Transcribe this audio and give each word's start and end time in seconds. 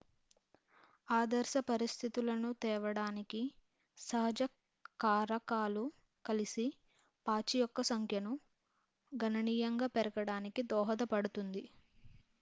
ఆదర్శ 1.07 1.57
పరిస్థితులను 1.67 2.49
తేవడానికి 2.61 3.41
సహజ 3.97 4.39
కారకాలు 4.99 5.83
కలిసి 6.25 6.65
పాచి 7.25 7.57
యొక్క 7.59 7.81
సంఖ్యను 7.91 8.33
గణనీయంగా 9.11 9.89
పెరగడానికి 9.97 10.63
దోహదపడుతుంది 10.71 11.63